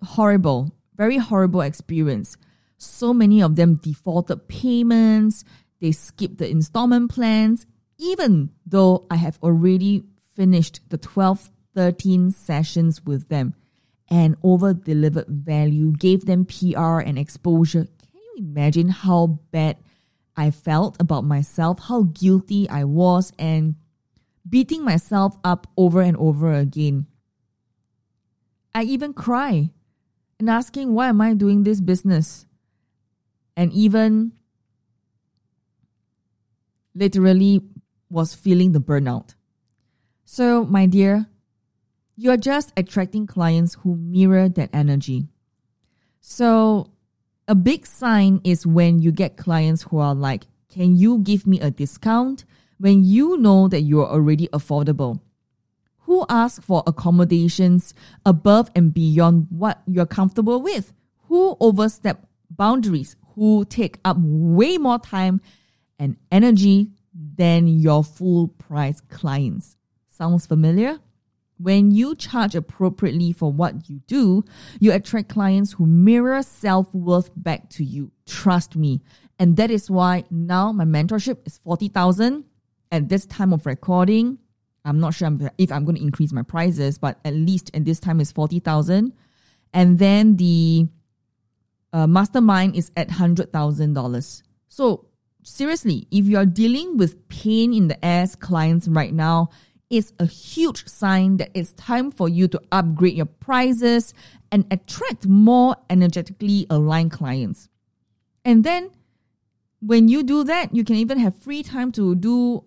horrible, 0.02 0.72
very 0.96 1.18
horrible 1.18 1.60
experience. 1.60 2.36
So 2.76 3.12
many 3.12 3.42
of 3.42 3.56
them 3.56 3.74
defaulted 3.74 4.48
payments, 4.48 5.44
they 5.80 5.92
skipped 5.92 6.38
the 6.38 6.48
installment 6.48 7.10
plans, 7.10 7.66
even 7.98 8.50
though 8.64 9.06
I 9.10 9.16
have 9.16 9.38
already 9.42 10.04
finished 10.34 10.80
the 10.88 10.98
12, 10.98 11.50
13 11.74 12.30
sessions 12.30 13.04
with 13.04 13.28
them 13.28 13.54
and 14.10 14.36
over 14.42 14.74
delivered 14.74 15.28
value, 15.28 15.92
gave 15.92 16.26
them 16.26 16.44
PR 16.44 16.98
and 16.98 17.18
exposure. 17.18 17.84
Can 17.84 18.20
you 18.36 18.44
imagine 18.44 18.88
how 18.88 19.38
bad 19.52 19.76
I 20.36 20.50
felt 20.50 20.96
about 21.00 21.24
myself, 21.24 21.78
how 21.78 22.02
guilty 22.02 22.68
I 22.68 22.84
was, 22.84 23.32
and 23.38 23.76
beating 24.48 24.84
myself 24.84 25.36
up 25.44 25.68
over 25.76 26.00
and 26.00 26.16
over 26.16 26.52
again? 26.52 27.06
I 28.74 28.82
even 28.82 29.12
cry 29.12 29.70
and 30.38 30.50
asking, 30.50 30.94
why 30.94 31.08
am 31.08 31.20
I 31.20 31.34
doing 31.34 31.62
this 31.62 31.80
business? 31.80 32.46
And 33.56 33.72
even 33.72 34.32
literally 36.94 37.62
was 38.08 38.34
feeling 38.34 38.72
the 38.72 38.80
burnout. 38.80 39.34
So, 40.24 40.64
my 40.64 40.86
dear, 40.86 41.26
you're 42.20 42.36
just 42.36 42.70
attracting 42.76 43.26
clients 43.26 43.74
who 43.80 43.96
mirror 43.96 44.46
that 44.50 44.68
energy. 44.74 45.26
So, 46.20 46.90
A 47.48 47.54
big 47.54 47.84
sign 47.84 48.40
is 48.44 48.64
when 48.64 49.00
you 49.00 49.10
get 49.10 49.36
clients 49.36 49.82
who 49.82 49.98
are 49.98 50.14
like, 50.14 50.44
Can 50.68 50.96
you 50.96 51.18
give 51.18 51.46
me 51.46 51.58
a 51.60 51.70
discount? 51.70 52.44
When 52.78 53.04
you 53.04 53.38
know 53.38 53.68
that 53.68 53.80
you're 53.80 54.06
already 54.06 54.48
affordable. 54.48 55.20
Who 56.00 56.24
asks 56.28 56.64
for 56.64 56.82
accommodations 56.86 57.94
above 58.24 58.70
and 58.76 58.92
beyond 58.92 59.46
what 59.48 59.82
you're 59.86 60.06
comfortable 60.06 60.60
with? 60.62 60.92
Who 61.28 61.56
overstep 61.58 62.26
boundaries? 62.50 63.16
Who 63.34 63.64
take 63.64 63.98
up 64.04 64.16
way 64.20 64.76
more 64.78 64.98
time 64.98 65.40
and 65.98 66.16
energy 66.30 66.90
than 67.14 67.66
your 67.66 68.04
full 68.04 68.48
price 68.48 69.00
clients? 69.08 69.76
Sounds 70.06 70.46
familiar? 70.46 71.00
When 71.60 71.90
you 71.90 72.14
charge 72.14 72.54
appropriately 72.54 73.32
for 73.32 73.52
what 73.52 73.88
you 73.90 74.00
do, 74.06 74.44
you 74.78 74.92
attract 74.92 75.28
clients 75.28 75.72
who 75.72 75.84
mirror 75.84 76.42
self 76.42 76.94
worth 76.94 77.30
back 77.36 77.68
to 77.70 77.84
you. 77.84 78.12
Trust 78.26 78.76
me. 78.76 79.02
And 79.38 79.56
that 79.56 79.70
is 79.70 79.90
why 79.90 80.24
now 80.30 80.72
my 80.72 80.84
mentorship 80.84 81.46
is 81.46 81.58
40,000 81.58 82.44
at 82.92 83.08
this 83.08 83.26
time 83.26 83.52
of 83.52 83.66
recording. 83.66 84.38
I'm 84.84 85.00
not 85.00 85.12
sure 85.14 85.28
if 85.58 85.70
I'm 85.70 85.84
going 85.84 85.96
to 85.96 86.02
increase 86.02 86.32
my 86.32 86.42
prices, 86.42 86.98
but 86.98 87.18
at 87.24 87.34
least 87.34 87.70
at 87.74 87.84
this 87.84 88.00
time 88.00 88.20
is 88.20 88.32
40,000. 88.32 89.12
And 89.74 89.98
then 89.98 90.36
the 90.36 90.88
uh, 91.92 92.06
mastermind 92.06 92.76
is 92.76 92.90
at 92.96 93.08
$100,000. 93.08 94.42
So 94.68 95.06
seriously, 95.42 96.06
if 96.10 96.26
you're 96.26 96.46
dealing 96.46 96.96
with 96.96 97.28
pain 97.28 97.72
in 97.72 97.88
the 97.88 98.02
ass 98.04 98.34
clients 98.34 98.88
right 98.88 99.12
now, 99.12 99.50
it's 99.90 100.12
a 100.20 100.26
huge 100.26 100.86
sign 100.86 101.38
that 101.38 101.50
it's 101.52 101.72
time 101.72 102.10
for 102.12 102.28
you 102.28 102.46
to 102.48 102.60
upgrade 102.70 103.14
your 103.14 103.26
prices 103.26 104.14
and 104.52 104.64
attract 104.70 105.26
more 105.26 105.76
energetically 105.90 106.66
aligned 106.70 107.10
clients. 107.10 107.68
And 108.44 108.62
then 108.64 108.90
when 109.80 110.08
you 110.08 110.22
do 110.22 110.44
that, 110.44 110.74
you 110.74 110.84
can 110.84 110.96
even 110.96 111.18
have 111.18 111.36
free 111.36 111.62
time 111.62 111.90
to 111.92 112.14
do 112.14 112.64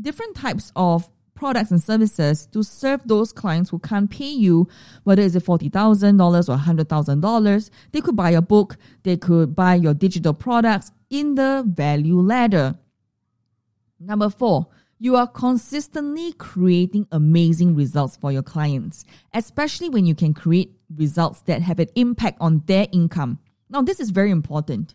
different 0.00 0.36
types 0.36 0.72
of 0.74 1.08
products 1.34 1.70
and 1.70 1.82
services 1.82 2.46
to 2.46 2.62
serve 2.62 3.00
those 3.06 3.32
clients 3.32 3.70
who 3.70 3.78
can't 3.78 4.10
pay 4.10 4.30
you, 4.30 4.68
whether 5.04 5.22
it's 5.22 5.34
$40,000 5.34 6.48
or 6.48 6.56
$100,000. 6.56 7.70
They 7.92 8.00
could 8.00 8.16
buy 8.16 8.30
a 8.30 8.42
book, 8.42 8.76
they 9.02 9.16
could 9.16 9.54
buy 9.54 9.76
your 9.76 9.94
digital 9.94 10.34
products 10.34 10.92
in 11.10 11.34
the 11.34 11.64
value 11.66 12.20
ladder. 12.20 12.76
Number 13.98 14.30
four, 14.30 14.68
you 15.02 15.16
are 15.16 15.26
consistently 15.26 16.32
creating 16.34 17.08
amazing 17.10 17.74
results 17.74 18.16
for 18.16 18.30
your 18.30 18.44
clients, 18.44 19.04
especially 19.34 19.88
when 19.88 20.06
you 20.06 20.14
can 20.14 20.32
create 20.32 20.76
results 20.94 21.40
that 21.40 21.60
have 21.60 21.80
an 21.80 21.88
impact 21.96 22.38
on 22.40 22.62
their 22.66 22.86
income. 22.92 23.40
Now, 23.68 23.82
this 23.82 23.98
is 23.98 24.10
very 24.10 24.30
important. 24.30 24.94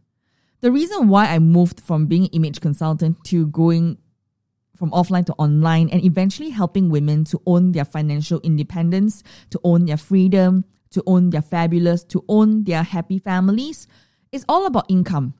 The 0.62 0.72
reason 0.72 1.10
why 1.10 1.26
I 1.26 1.40
moved 1.40 1.82
from 1.82 2.06
being 2.06 2.24
an 2.24 2.30
image 2.30 2.62
consultant 2.62 3.22
to 3.26 3.48
going 3.48 3.98
from 4.78 4.92
offline 4.92 5.26
to 5.26 5.34
online 5.34 5.90
and 5.90 6.02
eventually 6.06 6.52
helping 6.52 6.90
women 6.90 7.26
to 7.26 7.42
own 7.46 7.74
their 7.74 7.84
financial 7.84 8.40
independence, 8.46 9.24
to 9.50 9.60
own 9.66 9.88
their 9.88 9.98
freedom, 9.98 10.64
to 10.92 11.04
own 11.06 11.32
their 11.32 11.42
fabulous, 11.42 12.06
to 12.06 12.24
own 12.30 12.64
their 12.64 12.84
happy 12.84 13.20
families 13.20 13.90
is 14.32 14.46
all 14.48 14.68
about 14.68 14.86
income. 14.88 15.34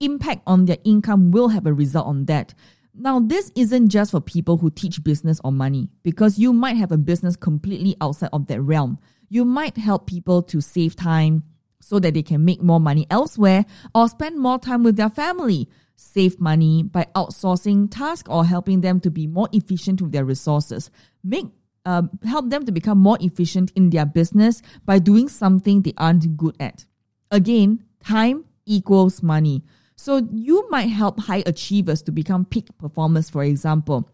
Impact 0.00 0.42
on 0.46 0.66
their 0.66 0.76
income 0.84 1.30
will 1.30 1.48
have 1.48 1.64
a 1.64 1.72
result 1.72 2.06
on 2.06 2.26
that. 2.26 2.52
Now, 3.00 3.20
this 3.20 3.52
isn't 3.54 3.90
just 3.90 4.10
for 4.10 4.20
people 4.20 4.56
who 4.56 4.70
teach 4.70 5.04
business 5.04 5.40
or 5.44 5.52
money, 5.52 5.88
because 6.02 6.38
you 6.38 6.52
might 6.52 6.76
have 6.76 6.90
a 6.90 6.98
business 6.98 7.36
completely 7.36 7.96
outside 8.00 8.30
of 8.32 8.48
that 8.48 8.60
realm. 8.60 8.98
You 9.28 9.44
might 9.44 9.76
help 9.76 10.06
people 10.06 10.42
to 10.42 10.60
save 10.60 10.96
time 10.96 11.44
so 11.80 12.00
that 12.00 12.14
they 12.14 12.22
can 12.22 12.44
make 12.44 12.60
more 12.60 12.80
money 12.80 13.06
elsewhere 13.08 13.64
or 13.94 14.08
spend 14.08 14.38
more 14.38 14.58
time 14.58 14.82
with 14.82 14.96
their 14.96 15.10
family, 15.10 15.68
save 15.94 16.40
money 16.40 16.82
by 16.82 17.06
outsourcing 17.14 17.88
tasks 17.90 18.28
or 18.28 18.44
helping 18.44 18.80
them 18.80 18.98
to 19.00 19.10
be 19.10 19.26
more 19.26 19.48
efficient 19.52 20.02
with 20.02 20.10
their 20.10 20.24
resources, 20.24 20.90
make 21.22 21.46
uh, 21.86 22.02
help 22.24 22.50
them 22.50 22.66
to 22.66 22.72
become 22.72 22.98
more 22.98 23.16
efficient 23.20 23.70
in 23.76 23.90
their 23.90 24.04
business 24.04 24.60
by 24.84 24.98
doing 24.98 25.28
something 25.28 25.82
they 25.82 25.94
aren't 25.96 26.36
good 26.36 26.56
at. 26.60 26.84
Again, 27.30 27.84
time 28.02 28.44
equals 28.66 29.22
money. 29.22 29.62
So 30.00 30.28
you 30.32 30.70
might 30.70 30.90
help 30.90 31.18
high 31.18 31.42
achievers 31.44 32.02
to 32.02 32.12
become 32.12 32.44
peak 32.44 32.68
performers, 32.78 33.28
for 33.28 33.42
example. 33.42 34.08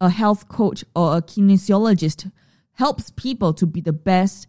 A 0.00 0.10
health 0.10 0.48
coach 0.48 0.84
or 0.96 1.16
a 1.16 1.22
kinesiologist 1.22 2.32
helps 2.72 3.10
people 3.10 3.54
to 3.54 3.64
be 3.64 3.80
the 3.80 3.92
best 3.92 4.48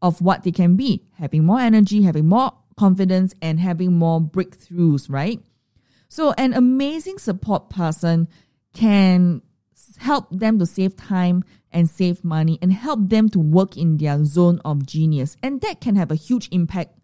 of 0.00 0.22
what 0.22 0.42
they 0.42 0.52
can 0.52 0.74
be, 0.74 1.04
having 1.18 1.44
more 1.44 1.60
energy, 1.60 2.00
having 2.02 2.26
more 2.26 2.52
confidence, 2.78 3.34
and 3.42 3.60
having 3.60 3.92
more 3.92 4.22
breakthroughs, 4.22 5.10
right? 5.10 5.42
So 6.08 6.32
an 6.38 6.54
amazing 6.54 7.18
support 7.18 7.68
person 7.68 8.26
can 8.72 9.42
help 9.98 10.28
them 10.30 10.58
to 10.60 10.66
save 10.66 10.96
time 10.96 11.44
and 11.70 11.90
save 11.90 12.24
money 12.24 12.58
and 12.62 12.72
help 12.72 13.10
them 13.10 13.28
to 13.28 13.38
work 13.38 13.76
in 13.76 13.98
their 13.98 14.24
zone 14.24 14.62
of 14.64 14.86
genius. 14.86 15.36
And 15.42 15.60
that 15.60 15.82
can 15.82 15.96
have 15.96 16.10
a 16.10 16.14
huge 16.14 16.48
impact 16.50 16.98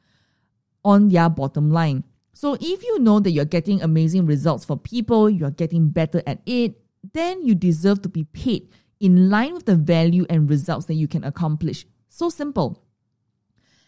on 0.82 1.10
their 1.10 1.28
bottom 1.28 1.70
line. 1.70 2.04
So 2.36 2.52
if 2.60 2.82
you 2.82 2.98
know 2.98 3.18
that 3.18 3.30
you're 3.30 3.46
getting 3.46 3.80
amazing 3.80 4.26
results 4.26 4.62
for 4.62 4.76
people, 4.76 5.30
you're 5.30 5.50
getting 5.50 5.88
better 5.88 6.22
at 6.26 6.42
it, 6.44 6.78
then 7.14 7.46
you 7.46 7.54
deserve 7.54 8.02
to 8.02 8.10
be 8.10 8.24
paid 8.24 8.68
in 9.00 9.30
line 9.30 9.54
with 9.54 9.64
the 9.64 9.74
value 9.74 10.26
and 10.28 10.50
results 10.50 10.84
that 10.86 10.96
you 10.96 11.08
can 11.08 11.24
accomplish. 11.24 11.86
So 12.10 12.28
simple. 12.28 12.84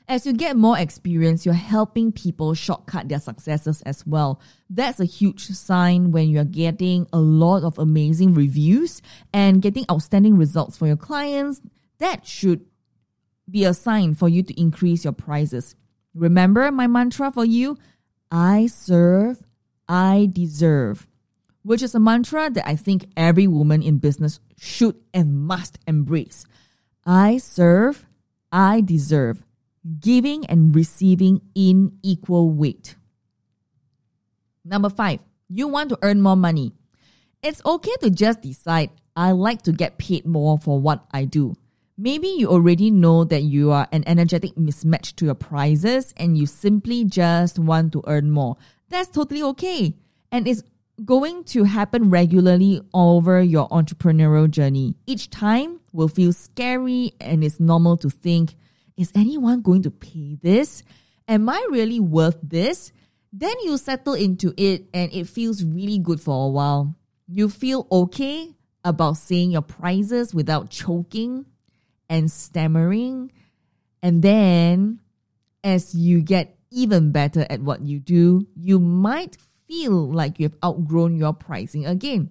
As 0.09 0.25
you 0.25 0.33
get 0.33 0.57
more 0.57 0.79
experience, 0.79 1.45
you're 1.45 1.55
helping 1.55 2.11
people 2.11 2.55
shortcut 2.55 3.11
their 3.11 3.21
successes 3.21 3.83
as 3.83 4.07
well. 4.07 4.41
That's 4.71 4.99
a 4.99 5.05
huge 5.05 5.49
sign 5.49 6.11
when 6.11 6.31
you're 6.31 6.45
getting 6.45 7.07
a 7.13 7.19
lot 7.19 7.65
of 7.65 7.79
amazing 7.79 8.33
reviews 8.33 9.03
and 9.35 9.61
getting 9.61 9.85
outstanding 9.91 10.39
results 10.39 10.79
for 10.79 10.87
your 10.87 10.97
clients. 10.97 11.61
That 11.99 12.27
should 12.27 12.65
be 13.51 13.65
a 13.65 13.75
sign 13.75 14.15
for 14.15 14.31
you 14.31 14.43
to 14.43 14.59
increase 14.59 15.05
your 15.05 15.13
prices. 15.13 15.75
Remember 16.15 16.73
my 16.73 16.87
mantra 16.87 17.31
for 17.31 17.45
you? 17.45 17.77
I 18.31 18.67
serve, 18.67 19.43
I 19.89 20.29
deserve, 20.31 21.09
which 21.63 21.83
is 21.83 21.95
a 21.95 22.01
mantra 22.01 22.51
that 22.51 22.69
I 22.69 22.77
think 22.77 23.07
every 23.17 23.47
woman 23.47 23.83
in 23.83 23.99
business 23.99 24.41
should 24.57 24.97
and 25.15 25.47
must 25.47 25.79
embrace. 25.87 26.45
I 27.07 27.39
serve, 27.39 28.07
I 28.53 28.83
deserve, 28.83 29.45
giving 30.01 30.45
and 30.47 30.75
receiving 30.75 31.41
in 31.55 31.99
equal 32.03 32.51
weight. 32.51 32.97
Number 34.65 34.91
five, 34.91 35.21
you 35.49 35.69
want 35.69 35.89
to 35.89 35.99
earn 36.03 36.21
more 36.21 36.37
money. 36.37 36.75
It's 37.43 37.63
okay 37.65 37.95
to 38.01 38.11
just 38.11 38.43
decide, 38.43 38.91
I 39.17 39.33
like 39.33 39.63
to 39.63 39.73
get 39.73 39.97
paid 39.97 40.27
more 40.27 40.59
for 40.59 40.79
what 40.79 41.07
I 41.11 41.25
do. 41.25 41.55
Maybe 42.01 42.29
you 42.29 42.47
already 42.49 42.93
know 42.93 43.25
that 43.25 43.43
you 43.43 43.73
are 43.73 43.89
an 43.91 44.05
energetic 44.07 44.55
mismatch 44.55 45.17
to 45.17 45.25
your 45.25 45.35
prizes 45.35 46.15
and 46.17 46.39
you 46.39 46.47
simply 46.47 47.05
just 47.05 47.59
want 47.59 47.93
to 47.93 48.05
earn 48.07 48.31
more. 48.31 48.57
That's 48.89 49.09
totally 49.09 49.43
okay. 49.43 49.97
And 50.31 50.47
it's 50.47 50.63
going 51.05 51.43
to 51.45 51.65
happen 51.65 52.09
regularly 52.09 52.81
over 52.95 53.43
your 53.43 53.69
entrepreneurial 53.71 54.49
journey. 54.49 54.95
Each 55.07 55.29
time 55.29 55.81
will 55.93 56.07
feel 56.07 56.33
scary 56.33 57.15
and 57.21 57.43
it's 57.43 57.59
normal 57.59 57.97
to 57.97 58.11
think, 58.11 58.55
is 58.97 59.11
anyone 59.17 59.63
going 59.63 59.83
to 59.83 59.91
pay 59.91 60.39
this? 60.41 60.85
Am 61.27 61.49
I 61.49 61.67
really 61.69 61.99
worth 61.99 62.39
this? 62.45 62.93
Then 63.33 63.55
you 63.65 63.77
settle 63.77 64.15
into 64.15 64.55
it 64.57 64.85
and 64.95 65.13
it 65.13 65.27
feels 65.27 65.65
really 65.65 65.99
good 65.99 66.21
for 66.21 66.47
a 66.47 66.49
while. 66.49 66.95
You 67.27 67.49
feel 67.49 67.89
okay 67.91 68.55
about 68.85 69.17
saying 69.17 69.51
your 69.51 69.63
prizes 69.63 70.33
without 70.33 70.71
choking 70.71 71.45
and 72.09 72.31
stammering. 72.31 73.33
And 74.03 74.23
then 74.23 75.01
as 75.65 75.95
you 75.95 76.23
get 76.23 76.57
even 76.71 77.13
better 77.13 77.47
at 77.51 77.61
what 77.61 77.83
you 77.83 77.99
do, 77.99 78.47
you 78.55 78.79
might 78.79 79.37
feel 79.67 80.11
like 80.11 80.39
you've 80.39 80.57
outgrown 80.65 81.17
your 81.17 81.33
pricing 81.33 81.87
again. 81.87 82.31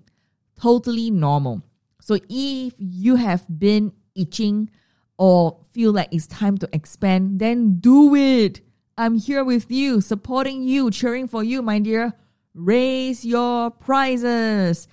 Totally 0.60 1.12
normal. 1.12 1.62
So 2.02 2.18
if 2.30 2.74
you 2.78 3.16
have 3.16 3.46
been 3.60 3.92
itching 4.16 4.70
or 5.18 5.60
feel 5.72 5.92
like 5.92 6.10
it's 6.12 6.28
time 6.28 6.58
to 6.60 6.70
expand, 6.74 7.40
then 7.40 7.80
do 7.80 8.16
it. 8.16 8.62
I'm 8.98 9.18
here 9.18 9.44
with 9.44 9.70
you, 9.70 10.02
supporting 10.02 10.64
you, 10.64 10.90
cheering 10.90 11.28
for 11.28 11.44
you, 11.44 11.62
my 11.62 11.80
dear. 11.80 12.14
Raise 12.56 13.24
your 13.24 13.70
prices. 13.70 14.88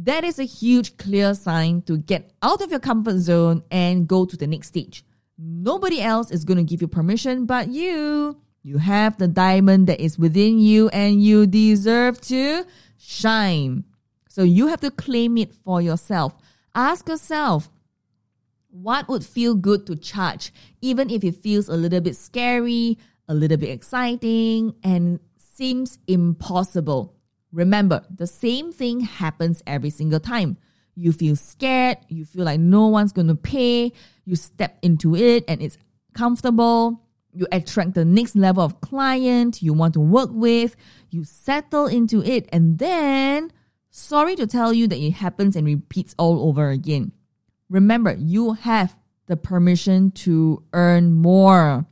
That 0.00 0.24
is 0.24 0.38
a 0.38 0.44
huge, 0.44 0.98
clear 0.98 1.32
sign 1.34 1.80
to 1.82 1.96
get 1.96 2.30
out 2.42 2.60
of 2.60 2.70
your 2.70 2.80
comfort 2.80 3.16
zone 3.16 3.62
and 3.70 4.06
go 4.06 4.26
to 4.26 4.36
the 4.36 4.46
next 4.46 4.68
stage. 4.68 5.02
Nobody 5.38 6.02
else 6.02 6.30
is 6.30 6.44
going 6.44 6.58
to 6.58 6.64
give 6.64 6.82
you 6.82 6.88
permission 6.88 7.46
but 7.46 7.68
you. 7.68 8.36
You 8.62 8.76
have 8.76 9.16
the 9.16 9.26
diamond 9.26 9.86
that 9.86 10.00
is 10.00 10.18
within 10.18 10.58
you 10.58 10.90
and 10.90 11.22
you 11.22 11.46
deserve 11.46 12.20
to 12.22 12.66
shine. 12.98 13.84
So 14.28 14.42
you 14.42 14.66
have 14.66 14.80
to 14.80 14.90
claim 14.90 15.38
it 15.38 15.54
for 15.64 15.80
yourself. 15.80 16.36
Ask 16.74 17.08
yourself, 17.08 17.70
what 18.68 19.08
would 19.08 19.24
feel 19.24 19.54
good 19.54 19.86
to 19.86 19.96
charge, 19.96 20.52
even 20.82 21.08
if 21.08 21.24
it 21.24 21.36
feels 21.36 21.70
a 21.70 21.74
little 21.74 22.02
bit 22.02 22.16
scary, 22.16 22.98
a 23.28 23.34
little 23.34 23.56
bit 23.56 23.70
exciting, 23.70 24.74
and 24.82 25.20
seems 25.38 25.98
impossible. 26.06 27.15
Remember, 27.56 28.04
the 28.14 28.26
same 28.26 28.70
thing 28.70 29.00
happens 29.00 29.62
every 29.66 29.88
single 29.88 30.20
time. 30.20 30.58
You 30.94 31.10
feel 31.10 31.36
scared, 31.36 31.96
you 32.06 32.26
feel 32.26 32.44
like 32.44 32.60
no 32.60 32.88
one's 32.88 33.12
going 33.12 33.28
to 33.28 33.34
pay, 33.34 33.94
you 34.26 34.36
step 34.36 34.78
into 34.82 35.16
it 35.16 35.42
and 35.48 35.62
it's 35.62 35.78
comfortable, 36.12 37.00
you 37.32 37.46
attract 37.50 37.94
the 37.94 38.04
next 38.04 38.36
level 38.36 38.62
of 38.62 38.82
client 38.82 39.62
you 39.62 39.72
want 39.72 39.94
to 39.94 40.00
work 40.00 40.28
with, 40.32 40.76
you 41.08 41.24
settle 41.24 41.86
into 41.86 42.22
it, 42.22 42.46
and 42.52 42.78
then, 42.78 43.50
sorry 43.90 44.36
to 44.36 44.46
tell 44.46 44.74
you 44.74 44.86
that 44.88 44.98
it 44.98 45.12
happens 45.12 45.56
and 45.56 45.66
repeats 45.66 46.14
all 46.18 46.46
over 46.50 46.68
again. 46.68 47.10
Remember, 47.70 48.14
you 48.18 48.52
have 48.52 48.94
the 49.28 49.36
permission 49.38 50.10
to 50.10 50.62
earn 50.74 51.10
more. 51.14 51.86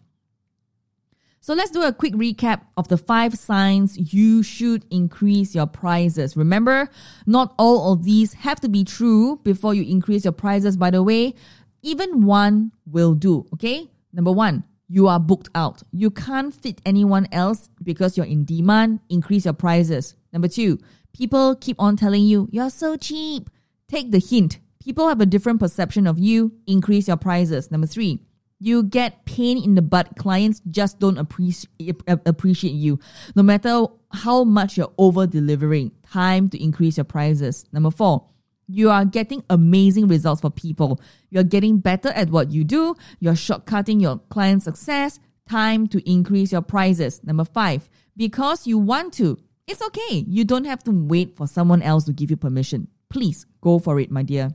So 1.44 1.52
let's 1.52 1.70
do 1.70 1.82
a 1.82 1.92
quick 1.92 2.14
recap 2.14 2.62
of 2.78 2.88
the 2.88 2.96
five 2.96 3.34
signs 3.34 4.14
you 4.14 4.42
should 4.42 4.86
increase 4.90 5.54
your 5.54 5.66
prices. 5.66 6.38
Remember, 6.38 6.88
not 7.26 7.54
all 7.58 7.92
of 7.92 8.02
these 8.02 8.32
have 8.32 8.60
to 8.60 8.68
be 8.70 8.82
true 8.82 9.38
before 9.44 9.74
you 9.74 9.82
increase 9.82 10.24
your 10.24 10.32
prices. 10.32 10.78
By 10.78 10.90
the 10.90 11.02
way, 11.02 11.34
even 11.82 12.24
one 12.24 12.72
will 12.86 13.12
do. 13.12 13.44
Okay. 13.52 13.90
Number 14.14 14.32
one, 14.32 14.64
you 14.88 15.06
are 15.06 15.20
booked 15.20 15.50
out. 15.54 15.82
You 15.92 16.10
can't 16.10 16.54
fit 16.54 16.80
anyone 16.86 17.28
else 17.30 17.68
because 17.82 18.16
you're 18.16 18.24
in 18.24 18.46
demand. 18.46 19.00
Increase 19.10 19.44
your 19.44 19.52
prices. 19.52 20.14
Number 20.32 20.48
two, 20.48 20.78
people 21.12 21.56
keep 21.56 21.76
on 21.78 21.98
telling 21.98 22.22
you 22.24 22.48
you're 22.52 22.70
so 22.70 22.96
cheap. 22.96 23.50
Take 23.86 24.12
the 24.12 24.18
hint. 24.18 24.60
People 24.82 25.08
have 25.10 25.20
a 25.20 25.26
different 25.26 25.60
perception 25.60 26.06
of 26.06 26.18
you. 26.18 26.54
Increase 26.66 27.06
your 27.06 27.18
prices. 27.18 27.70
Number 27.70 27.86
three, 27.86 28.20
you 28.58 28.82
get 28.82 29.24
pain 29.24 29.62
in 29.62 29.74
the 29.74 29.82
butt. 29.82 30.16
Clients 30.16 30.60
just 30.70 30.98
don't 30.98 31.18
appreciate 31.18 32.00
appreciate 32.06 32.74
you, 32.74 32.98
no 33.34 33.42
matter 33.42 33.86
how 34.12 34.44
much 34.44 34.76
you're 34.76 34.92
over 34.98 35.26
delivering. 35.26 35.92
Time 36.04 36.48
to 36.50 36.62
increase 36.62 36.96
your 36.96 37.04
prices. 37.04 37.64
Number 37.72 37.90
four, 37.90 38.26
you 38.66 38.90
are 38.90 39.04
getting 39.04 39.42
amazing 39.50 40.08
results 40.08 40.40
for 40.40 40.50
people. 40.50 41.00
You're 41.30 41.44
getting 41.44 41.78
better 41.78 42.08
at 42.10 42.30
what 42.30 42.50
you 42.50 42.64
do. 42.64 42.94
You're 43.20 43.34
shortcutting 43.34 44.00
your 44.00 44.18
client 44.30 44.62
success. 44.62 45.20
Time 45.48 45.86
to 45.88 46.10
increase 46.10 46.52
your 46.52 46.62
prices. 46.62 47.22
Number 47.22 47.44
five, 47.44 47.88
because 48.16 48.66
you 48.66 48.78
want 48.78 49.12
to. 49.14 49.38
It's 49.66 49.82
okay. 49.82 50.24
You 50.28 50.44
don't 50.44 50.64
have 50.64 50.82
to 50.84 50.90
wait 50.90 51.36
for 51.36 51.46
someone 51.46 51.82
else 51.82 52.04
to 52.04 52.12
give 52.12 52.30
you 52.30 52.36
permission. 52.36 52.88
Please 53.08 53.46
go 53.60 53.78
for 53.78 53.98
it, 53.98 54.10
my 54.10 54.22
dear. 54.22 54.50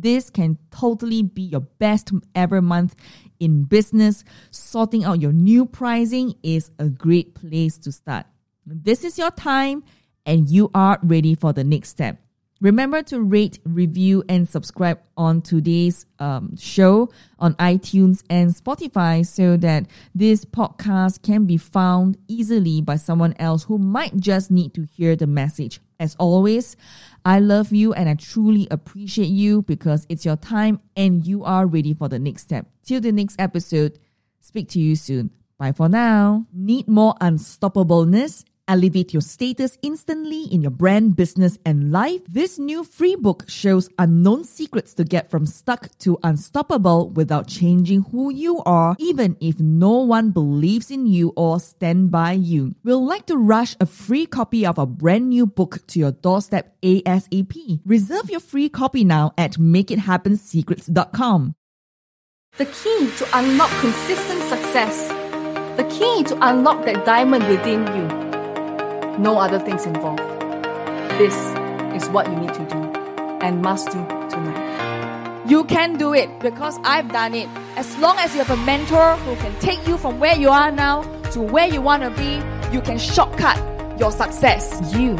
This 0.00 0.28
can 0.28 0.58
totally 0.70 1.22
be 1.22 1.42
your 1.42 1.60
best 1.60 2.10
ever 2.34 2.60
month 2.60 2.94
in 3.38 3.64
business. 3.64 4.24
Sorting 4.50 5.04
out 5.04 5.20
your 5.20 5.32
new 5.32 5.66
pricing 5.66 6.34
is 6.42 6.70
a 6.78 6.88
great 6.88 7.34
place 7.34 7.78
to 7.78 7.92
start. 7.92 8.26
This 8.66 9.04
is 9.04 9.18
your 9.18 9.30
time 9.30 9.84
and 10.26 10.48
you 10.48 10.70
are 10.74 10.98
ready 11.02 11.34
for 11.34 11.52
the 11.52 11.64
next 11.64 11.90
step. 11.90 12.23
Remember 12.64 13.02
to 13.02 13.20
rate, 13.20 13.58
review, 13.66 14.24
and 14.26 14.48
subscribe 14.48 14.98
on 15.18 15.42
today's 15.42 16.06
um, 16.18 16.56
show 16.56 17.10
on 17.38 17.52
iTunes 17.56 18.22
and 18.30 18.50
Spotify 18.54 19.26
so 19.26 19.58
that 19.58 19.86
this 20.14 20.46
podcast 20.46 21.20
can 21.20 21.44
be 21.44 21.58
found 21.58 22.16
easily 22.26 22.80
by 22.80 22.96
someone 22.96 23.34
else 23.38 23.64
who 23.64 23.76
might 23.76 24.16
just 24.16 24.50
need 24.50 24.72
to 24.72 24.88
hear 24.96 25.14
the 25.14 25.26
message. 25.26 25.78
As 26.00 26.16
always, 26.18 26.74
I 27.22 27.38
love 27.38 27.70
you 27.70 27.92
and 27.92 28.08
I 28.08 28.14
truly 28.14 28.66
appreciate 28.70 29.28
you 29.28 29.60
because 29.60 30.06
it's 30.08 30.24
your 30.24 30.36
time 30.36 30.80
and 30.96 31.26
you 31.26 31.44
are 31.44 31.66
ready 31.66 31.92
for 31.92 32.08
the 32.08 32.18
next 32.18 32.44
step. 32.44 32.66
Till 32.82 33.02
the 33.02 33.12
next 33.12 33.38
episode, 33.38 33.98
speak 34.40 34.70
to 34.70 34.80
you 34.80 34.96
soon. 34.96 35.28
Bye 35.58 35.72
for 35.72 35.90
now. 35.90 36.46
Need 36.50 36.88
more 36.88 37.14
unstoppableness? 37.20 38.44
Elevate 38.66 39.12
your 39.12 39.20
status 39.20 39.76
instantly 39.82 40.44
in 40.44 40.62
your 40.62 40.70
brand, 40.70 41.16
business, 41.16 41.58
and 41.66 41.92
life. 41.92 42.22
This 42.26 42.58
new 42.58 42.82
free 42.82 43.14
book 43.14 43.44
shows 43.46 43.90
unknown 43.98 44.44
secrets 44.44 44.94
to 44.94 45.04
get 45.04 45.30
from 45.30 45.44
stuck 45.44 45.90
to 45.98 46.18
unstoppable 46.22 47.10
without 47.10 47.46
changing 47.46 48.04
who 48.10 48.32
you 48.32 48.62
are, 48.64 48.96
even 48.98 49.36
if 49.38 49.60
no 49.60 49.98
one 49.98 50.30
believes 50.30 50.90
in 50.90 51.06
you 51.06 51.34
or 51.36 51.60
stand 51.60 52.10
by 52.10 52.32
you. 52.32 52.74
We'll 52.84 53.04
like 53.04 53.26
to 53.26 53.36
rush 53.36 53.76
a 53.80 53.86
free 53.86 54.24
copy 54.24 54.64
of 54.64 54.78
our 54.78 54.86
brand 54.86 55.28
new 55.28 55.46
book 55.46 55.86
to 55.88 55.98
your 55.98 56.12
doorstep 56.12 56.74
ASAP. 56.80 57.80
Reserve 57.84 58.30
your 58.30 58.40
free 58.40 58.70
copy 58.70 59.04
now 59.04 59.34
at 59.36 59.58
makeithappenSecrets.com. 59.58 61.54
The 62.56 62.66
key 62.66 63.10
to 63.18 63.28
unlock 63.34 63.70
consistent 63.80 64.40
success. 64.44 65.08
The 65.76 65.84
key 65.90 66.22
to 66.24 66.38
unlock 66.40 66.86
that 66.86 67.04
diamond 67.04 67.46
within 67.48 67.84
you 67.88 68.23
no 69.18 69.38
other 69.38 69.58
things 69.58 69.86
involved. 69.86 70.22
This 71.18 71.34
is 71.94 72.08
what 72.10 72.28
you 72.28 72.36
need 72.36 72.52
to 72.54 72.66
do 72.66 72.76
and 73.40 73.62
must 73.62 73.86
do 73.86 74.04
tonight. 74.28 75.44
You 75.46 75.64
can 75.64 75.96
do 75.96 76.14
it 76.14 76.40
because 76.40 76.78
I've 76.84 77.08
done 77.12 77.34
it. 77.34 77.48
As 77.76 77.96
long 77.98 78.18
as 78.18 78.34
you 78.34 78.42
have 78.42 78.50
a 78.50 78.62
mentor 78.64 79.16
who 79.16 79.36
can 79.36 79.54
take 79.60 79.86
you 79.86 79.98
from 79.98 80.18
where 80.18 80.36
you 80.36 80.48
are 80.48 80.72
now 80.72 81.02
to 81.32 81.40
where 81.40 81.68
you 81.68 81.80
want 81.80 82.02
to 82.02 82.10
be, 82.10 82.42
you 82.74 82.80
can 82.80 82.98
shortcut 82.98 83.58
your 83.98 84.10
success. 84.10 84.80
You 84.94 85.16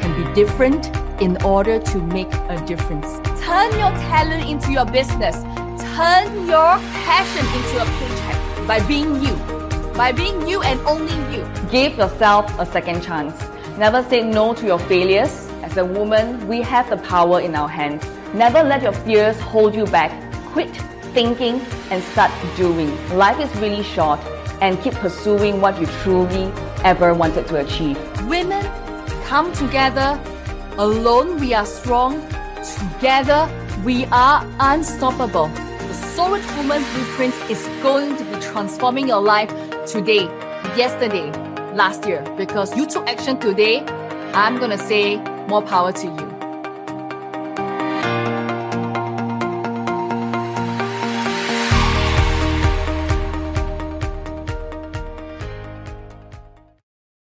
can 0.00 0.24
be 0.24 0.34
different 0.34 0.86
in 1.20 1.40
order 1.42 1.78
to 1.78 1.98
make 1.98 2.32
a 2.32 2.64
difference. 2.66 3.06
Turn 3.44 3.70
your 3.72 3.90
talent 4.08 4.48
into 4.48 4.72
your 4.72 4.86
business. 4.86 5.36
Turn 5.94 6.46
your 6.46 6.78
passion 7.04 7.46
into 7.46 7.82
a 7.82 7.84
paycheck 7.98 8.66
by 8.66 8.80
being 8.86 9.22
you 9.22 9.59
by 9.94 10.12
being 10.12 10.48
you 10.48 10.62
and 10.62 10.80
only 10.86 11.14
you. 11.36 11.46
Give 11.70 11.96
yourself 11.96 12.58
a 12.58 12.66
second 12.66 13.02
chance. 13.02 13.34
Never 13.78 14.02
say 14.04 14.22
no 14.22 14.54
to 14.54 14.66
your 14.66 14.78
failures. 14.78 15.48
As 15.62 15.76
a 15.76 15.84
woman, 15.84 16.46
we 16.48 16.62
have 16.62 16.90
the 16.90 16.96
power 16.96 17.40
in 17.40 17.54
our 17.54 17.68
hands. 17.68 18.04
Never 18.34 18.62
let 18.62 18.82
your 18.82 18.92
fears 18.92 19.38
hold 19.40 19.74
you 19.74 19.86
back. 19.86 20.10
Quit 20.52 20.74
thinking 21.14 21.60
and 21.90 22.02
start 22.02 22.30
doing. 22.56 22.90
Life 23.16 23.40
is 23.40 23.54
really 23.60 23.82
short 23.82 24.20
and 24.60 24.80
keep 24.82 24.94
pursuing 24.94 25.60
what 25.60 25.80
you 25.80 25.86
truly 26.02 26.52
ever 26.84 27.14
wanted 27.14 27.46
to 27.48 27.56
achieve. 27.56 27.98
Women, 28.28 28.64
come 29.24 29.52
together. 29.52 30.20
Alone 30.78 31.38
we 31.38 31.54
are 31.54 31.66
strong. 31.66 32.20
Together 32.62 33.48
we 33.84 34.04
are 34.06 34.46
unstoppable. 34.60 35.48
The 35.48 35.94
Soul 35.94 36.32
Rich 36.32 36.46
Woman 36.56 36.84
Blueprint 36.94 37.34
is 37.50 37.66
going 37.82 38.16
to 38.16 38.24
be 38.24 38.40
transforming 38.40 39.08
your 39.08 39.20
life 39.20 39.50
today, 39.90 40.24
yesterday, 40.76 41.30
last 41.74 42.06
year, 42.06 42.22
because 42.36 42.76
you 42.76 42.86
took 42.86 43.06
action 43.08 43.38
today, 43.40 43.84
I'm 44.34 44.58
going 44.58 44.70
to 44.70 44.78
say 44.78 45.16
more 45.48 45.62
power 45.62 45.92
to 45.92 46.06
you. 46.06 46.29